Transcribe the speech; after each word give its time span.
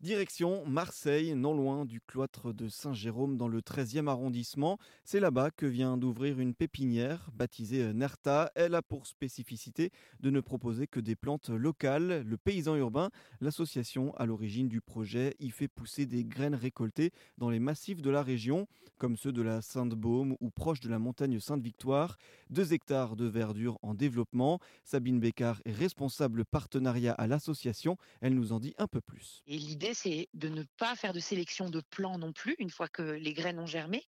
Direction 0.00 0.64
Marseille, 0.64 1.34
non 1.34 1.54
loin 1.54 1.84
du 1.84 2.00
cloître 2.00 2.54
de 2.54 2.68
Saint-Jérôme 2.68 3.36
dans 3.36 3.48
le 3.48 3.62
13e 3.62 4.06
arrondissement. 4.06 4.78
C'est 5.04 5.18
là-bas 5.18 5.50
que 5.50 5.66
vient 5.66 5.96
d'ouvrir 5.96 6.38
une 6.38 6.54
pépinière 6.54 7.28
baptisée 7.34 7.92
Nerta. 7.92 8.52
Elle 8.54 8.76
a 8.76 8.82
pour 8.82 9.08
spécificité 9.08 9.90
de 10.20 10.30
ne 10.30 10.38
proposer 10.38 10.86
que 10.86 11.00
des 11.00 11.16
plantes 11.16 11.48
locales. 11.48 12.22
Le 12.24 12.36
paysan 12.36 12.76
urbain, 12.76 13.10
l'association 13.40 14.14
à 14.14 14.24
l'origine 14.24 14.68
du 14.68 14.80
projet, 14.80 15.34
y 15.40 15.50
fait 15.50 15.66
pousser 15.66 16.06
des 16.06 16.24
graines 16.24 16.54
récoltées 16.54 17.10
dans 17.36 17.50
les 17.50 17.58
massifs 17.58 18.00
de 18.00 18.10
la 18.10 18.22
région, 18.22 18.68
comme 18.98 19.16
ceux 19.16 19.32
de 19.32 19.42
la 19.42 19.62
Sainte-Baume 19.62 20.36
ou 20.38 20.50
proche 20.50 20.78
de 20.78 20.88
la 20.88 21.00
montagne 21.00 21.40
Sainte-Victoire. 21.40 22.18
Deux 22.50 22.72
hectares 22.72 23.16
de 23.16 23.26
verdure 23.26 23.80
en 23.82 23.94
développement. 23.94 24.60
Sabine 24.84 25.18
Bécard 25.18 25.60
est 25.64 25.72
responsable 25.72 26.44
partenariat 26.44 27.14
à 27.14 27.26
l'association. 27.26 27.96
Elle 28.20 28.34
nous 28.34 28.52
en 28.52 28.60
dit 28.60 28.74
un 28.78 28.86
peu 28.86 29.00
plus. 29.00 29.42
L'idée 29.88 29.94
c'est 29.94 30.28
de 30.34 30.48
ne 30.48 30.64
pas 30.76 30.96
faire 30.96 31.12
de 31.12 31.20
sélection 31.20 31.70
de 31.70 31.80
plants 31.90 32.18
non 32.18 32.32
plus, 32.32 32.54
une 32.58 32.70
fois 32.70 32.88
que 32.88 33.02
les 33.02 33.32
graines 33.32 33.58
ont 33.58 33.66
germé. 33.66 34.04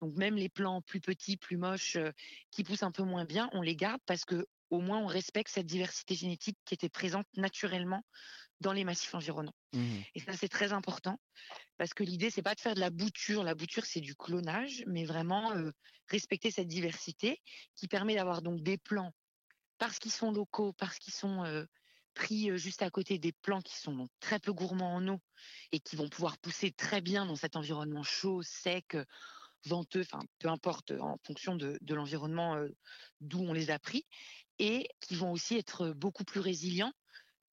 Donc 0.00 0.16
même 0.16 0.36
les 0.36 0.48
plants 0.48 0.82
plus 0.82 1.00
petits, 1.00 1.36
plus 1.36 1.56
moches, 1.56 1.96
euh, 1.96 2.10
qui 2.50 2.64
poussent 2.64 2.82
un 2.82 2.90
peu 2.90 3.02
moins 3.02 3.24
bien, 3.24 3.48
on 3.52 3.62
les 3.62 3.76
garde 3.76 4.00
parce 4.06 4.24
que 4.24 4.46
au 4.70 4.80
moins 4.80 4.98
on 4.98 5.06
respecte 5.06 5.50
cette 5.50 5.66
diversité 5.66 6.14
génétique 6.14 6.58
qui 6.64 6.74
était 6.74 6.88
présente 6.88 7.26
naturellement 7.36 8.02
dans 8.60 8.72
les 8.72 8.84
massifs 8.84 9.14
environnants. 9.14 9.54
Mmh 9.72 10.00
Et 10.14 10.20
ça, 10.20 10.32
c'est 10.34 10.48
très 10.48 10.72
important 10.72 11.18
parce 11.78 11.94
que 11.94 12.04
l'idée, 12.04 12.30
c'est 12.30 12.42
pas 12.42 12.54
de 12.54 12.60
faire 12.60 12.74
de 12.74 12.80
la 12.80 12.90
bouture. 12.90 13.42
La 13.42 13.54
bouture, 13.54 13.86
c'est 13.86 14.00
du 14.00 14.14
clonage, 14.14 14.84
mais 14.86 15.04
vraiment 15.04 15.52
euh, 15.52 15.70
respecter 16.08 16.50
cette 16.50 16.68
diversité 16.68 17.40
qui 17.74 17.88
permet 17.88 18.16
d'avoir 18.16 18.42
donc 18.42 18.60
des 18.62 18.76
plants 18.76 19.12
parce 19.78 19.98
qu'ils 19.98 20.12
sont 20.12 20.30
locaux, 20.30 20.74
parce 20.74 20.98
qu'ils 20.98 21.14
sont 21.14 21.42
euh, 21.44 21.64
pris 22.14 22.56
juste 22.58 22.82
à 22.82 22.90
côté 22.90 23.18
des 23.18 23.32
plants 23.32 23.62
qui 23.62 23.76
sont 23.76 24.08
très 24.20 24.38
peu 24.38 24.52
gourmands 24.52 24.94
en 24.94 25.08
eau 25.08 25.20
et 25.72 25.80
qui 25.80 25.96
vont 25.96 26.08
pouvoir 26.08 26.38
pousser 26.38 26.72
très 26.72 27.00
bien 27.00 27.26
dans 27.26 27.36
cet 27.36 27.56
environnement 27.56 28.02
chaud, 28.02 28.42
sec, 28.42 28.96
venteux, 29.66 30.04
peu 30.38 30.48
importe 30.48 30.92
en 30.92 31.18
fonction 31.24 31.54
de, 31.54 31.78
l'environnement 31.88 32.56
d'où 33.20 33.40
on 33.40 33.52
les 33.52 33.70
a 33.70 33.78
pris, 33.78 34.06
et 34.58 34.88
qui 35.00 35.14
vont 35.14 35.32
aussi 35.32 35.56
être 35.56 35.90
beaucoup 35.90 36.24
plus 36.24 36.40
résilients 36.40 36.92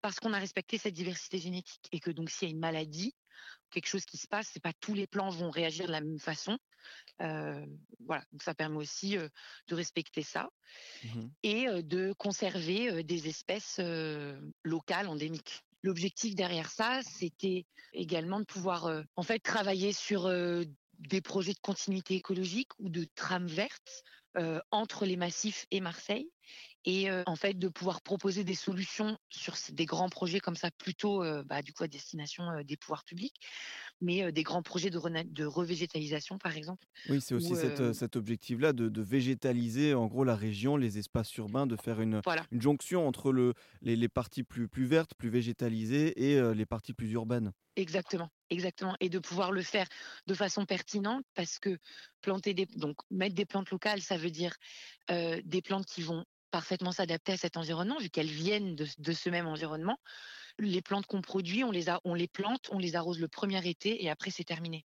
parce 0.01 0.19
qu'on 0.19 0.33
a 0.33 0.39
respecté 0.39 0.77
cette 0.77 0.93
diversité 0.93 1.39
génétique 1.39 1.87
et 1.91 1.99
que 1.99 2.11
donc 2.11 2.29
s'il 2.29 2.47
y 2.47 2.51
a 2.51 2.53
une 2.53 2.59
maladie, 2.59 3.15
quelque 3.71 3.87
chose 3.87 4.05
qui 4.05 4.17
se 4.17 4.27
passe, 4.27 4.49
c'est 4.53 4.61
pas 4.61 4.73
tous 4.79 4.93
les 4.93 5.07
plants 5.07 5.29
vont 5.29 5.49
réagir 5.49 5.87
de 5.87 5.91
la 5.91 6.01
même 6.01 6.19
façon. 6.19 6.57
voilà, 7.19 8.23
donc 8.31 8.43
ça 8.43 8.53
permet 8.53 8.77
aussi 8.77 9.17
de 9.17 9.75
respecter 9.75 10.23
ça 10.23 10.49
mmh 11.03 11.27
et 11.43 11.65
de 11.83 12.13
conserver 12.13 13.03
des 13.03 13.27
espèces 13.27 13.79
locales 14.63 15.07
endémiques. 15.07 15.63
L'objectif 15.83 16.35
derrière 16.35 16.69
ça, 16.69 17.01
c'était 17.03 17.65
également 17.93 18.39
de 18.39 18.45
pouvoir 18.45 19.03
en 19.15 19.23
fait 19.23 19.39
travailler 19.39 19.93
sur 19.93 20.29
des 20.99 21.21
projets 21.21 21.53
de 21.53 21.59
continuité 21.59 22.15
écologique 22.15 22.71
ou 22.79 22.89
de 22.89 23.05
trames 23.15 23.47
vertes 23.47 24.03
entre 24.71 25.05
les 25.05 25.17
massifs 25.17 25.65
et 25.71 25.79
Marseille 25.79 26.29
et 26.87 27.09
en 27.25 27.35
fait 27.35 27.59
de 27.59 27.67
pouvoir 27.67 28.01
proposer 28.01 28.45
des 28.45 28.55
solutions 28.55 29.17
sur 29.29 29.55
des 29.73 29.85
grands 29.85 30.07
projets 30.07 30.39
comme 30.39 30.55
ça 30.55 30.71
plutôt 30.71 31.21
bah, 31.43 31.61
du 31.61 31.73
coup 31.73 31.83
à 31.83 31.87
destination 31.87 32.43
des 32.63 32.77
pouvoirs 32.77 33.03
publics 33.03 33.35
mais 33.99 34.31
des 34.31 34.43
grands 34.43 34.63
projets 34.63 34.89
de, 34.89 34.99
de 35.23 35.45
revégétalisation 35.45 36.37
par 36.37 36.55
exemple 36.55 36.87
oui 37.09 37.19
c'est 37.19 37.35
aussi 37.35 37.55
cet 37.93 38.15
objectif 38.15 38.59
là 38.59 38.71
de, 38.71 39.01
végétaliser 39.01 39.93
en 39.93 40.07
gros 40.07 40.23
la 40.23 40.35
région 40.35 40.77
les 40.77 40.97
espaces 40.97 41.35
urbains 41.35 41.67
de 41.67 41.75
faire 41.75 41.99
une, 41.99 42.21
une 42.51 42.61
jonction 42.61 43.05
entre 43.05 43.33
le, 43.33 43.53
les, 43.81 43.97
les, 43.97 44.09
parties 44.09 44.43
plus, 44.43 44.69
plus 44.69 44.85
vertes 44.85 45.13
plus 45.13 45.29
végétalisées 45.29 46.31
et 46.31 46.53
les 46.53 46.65
parties 46.65 46.93
plus 46.93 47.11
urbaines. 47.11 47.51
Exactement 47.75 48.29
Exactement, 48.49 48.95
et 49.01 49.09
de 49.09 49.19
pouvoir 49.19 49.51
le 49.51 49.61
faire 49.61 49.87
de 50.25 50.33
façon 50.33 50.65
pertinente 50.65 51.25
parce 51.35 51.59
que 51.59 51.77
planter 52.21 52.53
des 52.53 52.65
donc 52.65 52.95
mettre 53.11 53.35
des 53.35 53.45
plantes 53.45 53.69
locales, 53.71 54.01
ça 54.01 54.15
veut 54.15 54.31
dire 54.31 54.55
des 55.09 55.61
plantes 55.61 55.85
qui 55.85 56.01
vont 56.01 56.23
parfaitement 56.57 56.91
s'adapter 56.91 57.33
à 57.33 57.37
cet 57.37 57.55
environnement 57.55 57.99
vu 57.99 58.09
qu'elles 58.09 58.25
viennent 58.25 58.75
de, 58.75 59.13
ce 59.13 59.29
même 59.29 59.45
environnement. 59.45 59.99
Les 60.57 60.81
plantes 60.81 61.05
qu'on 61.05 61.21
produit, 61.21 61.63
on 61.63 61.71
les 61.71 62.27
plante, 62.27 62.69
on 62.71 62.79
les 62.79 62.95
arrose 62.95 63.19
le 63.19 63.27
premier 63.27 63.63
été 63.69 64.03
et 64.03 64.09
après 64.09 64.31
c'est 64.31 64.43
terminé. 64.43 64.83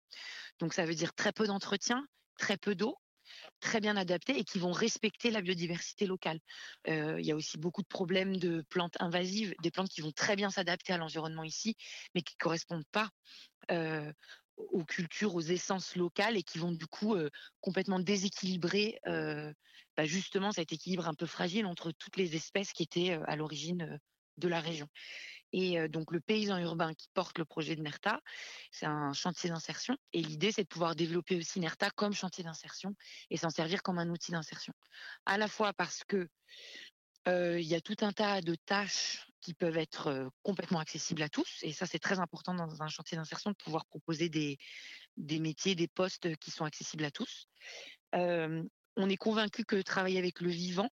Donc 0.60 0.74
ça 0.74 0.86
veut 0.86 0.96
dire 0.96 1.14
très 1.14 1.34
peu 1.34 1.46
d'entretien, 1.46 2.08
très 2.38 2.56
peu 2.56 2.74
d'eau 2.74 2.98
très 3.60 3.82
bien 3.82 3.98
adaptés 3.98 4.40
et 4.40 4.46
qui 4.46 4.58
vont 4.58 4.72
respecter 4.72 5.30
la 5.30 5.42
biodiversité 5.42 6.06
locale. 6.08 6.40
il 6.86 7.26
y 7.26 7.34
a 7.34 7.36
aussi 7.36 7.58
beaucoup 7.58 7.82
de 7.82 7.88
problèmes 7.88 8.38
de 8.38 8.62
plantes 8.70 8.96
invasives, 9.02 9.54
des 9.62 9.70
plantes 9.70 9.90
qui 9.90 10.00
vont 10.00 10.14
très 10.14 10.38
bien 10.38 10.50
s'adapter 10.50 10.94
à 10.94 10.98
l'environnement 10.98 11.44
ici, 11.44 11.76
mais 12.16 12.22
qui 12.22 12.36
ne 12.36 12.44
correspondent 12.44 12.88
pas 12.94 13.10
aux 14.58 14.84
cultures, 14.84 15.36
aux 15.36 15.42
essences 15.42 15.96
locales 15.96 16.38
et 16.38 16.44
qui 16.44 16.58
vont 16.58 16.72
du 16.72 16.88
coup 16.88 17.16
complètement 17.62 18.00
déséquilibrer 18.00 19.00
bah, 19.06 20.06
justement 20.06 20.52
cet 20.52 20.74
équilibre 20.74 21.08
un 21.08 21.14
peu 21.14 21.26
fragile 21.26 21.66
entre 21.66 21.92
toutes 21.92 22.18
les 22.18 22.36
espèces 22.36 22.74
qui 22.74 22.84
étaient 22.84 23.20
à 23.26 23.36
l'origine 23.36 24.00
de 24.38 24.48
la 24.48 24.60
région. 24.60 24.88
Et 25.54 25.88
donc 25.88 26.12
le 26.12 26.20
paysan 26.20 26.58
urbain 26.58 26.94
qui 26.94 27.08
porte 27.14 27.38
le 27.38 27.46
projet 27.46 27.76
de 27.76 27.82
NERTA, 27.82 28.22
c'est 28.72 28.86
un 28.86 29.14
chantier 29.14 29.50
d'insertion. 29.50 29.98
Et 30.14 30.22
l'idée, 30.22 30.52
c'est 30.52 30.64
de 30.64 30.68
pouvoir 30.68 30.96
développer 30.96 31.38
aussi 31.38 31.60
NERTA 31.60 31.90
comme 31.92 32.14
chantier 32.14 32.44
d'insertion 32.44 32.96
et 33.30 33.38
s'en 33.38 33.50
servir 33.50 33.82
comme 33.82 33.98
un 33.98 34.10
outil 34.10 34.32
d'insertion. 34.32 34.74
À 35.26 35.38
la 35.38 35.48
fois 35.48 35.74
parce 35.74 36.04
que 36.04 36.28
il 37.28 37.66
y 37.66 37.76
a 37.76 37.82
tout 37.82 37.98
un 38.02 38.12
tas 38.12 38.42
de 38.42 38.56
tâches 38.56 39.28
qui 39.42 39.54
peuvent 39.54 39.78
être 39.78 40.30
complètement 40.44 40.80
accessibles 40.80 41.22
à 41.22 41.30
tous. 41.30 41.60
Et 41.62 41.72
ça, 41.72 41.86
c'est 41.86 42.00
très 42.00 42.20
important 42.20 42.54
dans 42.54 42.82
un 42.82 42.88
chantier 42.88 43.18
d'insertion 43.18 43.52
de 43.52 43.56
pouvoir 43.56 43.86
proposer 43.86 44.30
des, 44.30 44.58
métiers, 45.40 45.76
des 45.76 45.88
postes 45.88 46.36
qui 46.38 46.52
sont 46.52 46.66
accessibles 46.66 47.06
à 47.06 47.12
tous. 47.12 47.48
on 48.14 49.10
est 49.10 49.18
convaincu 49.18 49.64
que 49.64 49.82
travailler 49.82 50.20
avec 50.20 50.42
le 50.42 50.50
vivant, 50.50 50.90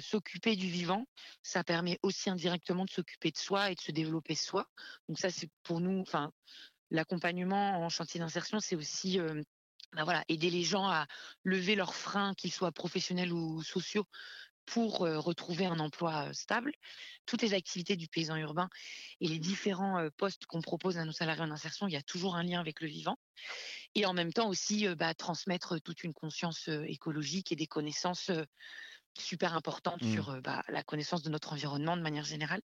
s'occuper 0.00 0.56
du 0.56 0.68
vivant, 0.68 1.06
ça 1.42 1.62
permet 1.62 1.98
aussi 2.02 2.30
indirectement 2.30 2.84
de 2.84 2.90
s'occuper 2.90 3.30
de 3.30 3.38
soi 3.38 3.70
et 3.70 3.74
de 3.74 3.80
se 3.80 3.92
développer 3.92 4.34
soi. 4.34 4.66
Donc 5.08 5.18
ça, 5.18 5.30
c'est 5.30 5.48
pour 5.62 5.80
nous, 5.80 6.00
enfin, 6.00 6.32
l'accompagnement 6.90 7.80
en 7.80 7.88
chantier 7.88 8.20
d'insertion, 8.20 8.60
c'est 8.60 8.76
aussi 8.76 9.20
bah 9.92 10.04
voilà, 10.04 10.24
aider 10.28 10.50
les 10.50 10.64
gens 10.64 10.86
à 10.86 11.06
lever 11.44 11.74
leurs 11.74 11.94
freins, 11.94 12.34
qu'ils 12.34 12.52
soient 12.52 12.72
professionnels 12.72 13.32
ou 13.32 13.62
sociaux, 13.62 14.04
pour 14.66 14.98
retrouver 14.98 15.66
un 15.66 15.78
emploi 15.78 16.32
stable. 16.34 16.72
Toutes 17.24 17.42
les 17.42 17.54
activités 17.54 17.96
du 17.96 18.08
paysan 18.08 18.36
urbain 18.36 18.68
et 19.20 19.28
les 19.28 19.38
différents 19.38 20.08
postes 20.16 20.46
qu'on 20.46 20.60
propose 20.60 20.98
à 20.98 21.04
nos 21.04 21.12
salariés 21.12 21.42
en 21.42 21.50
insertion, 21.50 21.88
il 21.88 21.92
y 21.92 21.96
a 21.96 22.02
toujours 22.02 22.36
un 22.36 22.42
lien 22.42 22.60
avec 22.60 22.80
le 22.80 22.88
vivant. 22.88 23.18
Et 23.94 24.06
en 24.06 24.12
même 24.12 24.32
temps 24.32 24.48
aussi 24.48 24.86
bah, 24.96 25.14
transmettre 25.14 25.80
toute 25.80 26.04
une 26.04 26.14
conscience 26.14 26.68
écologique 26.86 27.52
et 27.52 27.56
des 27.56 27.66
connaissances 27.66 28.30
super 29.18 29.54
importantes 29.54 30.02
mmh. 30.02 30.12
sur 30.12 30.42
bah, 30.42 30.62
la 30.68 30.82
connaissance 30.82 31.22
de 31.22 31.30
notre 31.30 31.52
environnement 31.52 31.96
de 31.96 32.02
manière 32.02 32.24
générale. 32.24 32.60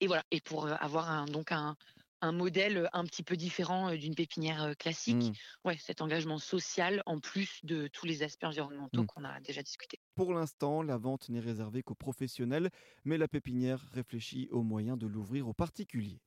Et 0.00 0.06
voilà, 0.06 0.24
et 0.30 0.40
pour 0.40 0.66
avoir 0.66 1.10
un, 1.10 1.26
donc 1.26 1.52
un, 1.52 1.76
un 2.20 2.32
modèle 2.32 2.88
un 2.92 3.04
petit 3.04 3.22
peu 3.22 3.36
différent 3.36 3.94
d'une 3.94 4.14
pépinière 4.14 4.76
classique. 4.78 5.16
Mmh. 5.16 5.32
Ouais, 5.64 5.76
cet 5.78 6.00
engagement 6.00 6.38
social 6.38 7.02
en 7.06 7.18
plus 7.18 7.60
de 7.64 7.88
tous 7.88 8.06
les 8.06 8.22
aspects 8.22 8.44
environnementaux 8.44 9.02
mmh. 9.02 9.06
qu'on 9.06 9.24
a 9.24 9.40
déjà 9.40 9.62
discutés. 9.62 10.00
Pour 10.14 10.32
l'instant, 10.32 10.82
la 10.82 10.96
vente 10.96 11.28
n'est 11.28 11.40
réservée 11.40 11.82
qu'aux 11.82 11.94
professionnels, 11.94 12.70
mais 13.04 13.18
la 13.18 13.28
pépinière 13.28 13.80
réfléchit 13.92 14.48
aux 14.50 14.62
moyens 14.62 14.98
de 14.98 15.06
l'ouvrir 15.06 15.48
aux 15.48 15.54
particuliers. 15.54 16.20